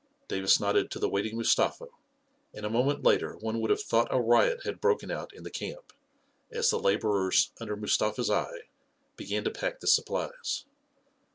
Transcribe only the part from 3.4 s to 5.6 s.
would have thought a riot had broken out in the